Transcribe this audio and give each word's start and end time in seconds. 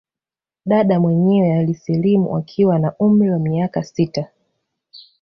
Dada 0.65 0.99
mwenyewe 0.99 1.53
alisilimu 1.57 2.37
akiwa 2.37 2.79
na 2.79 2.93
umri 2.99 3.31
wa 3.31 3.39
miaka 3.39 3.83
sita 3.83 4.27